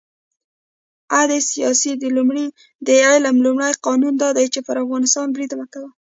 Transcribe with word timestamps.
«عد 1.17 1.31
سیاست 1.51 1.97
د 2.87 2.89
علم 3.09 3.35
لومړی 3.45 3.71
قانون 3.85 4.13
دا 4.17 4.29
دی: 4.37 4.45
پر 4.67 4.75
افغانستان 4.83 5.27
برید 5.35 5.51
مه 5.59 5.65
کوه. 5.73 5.89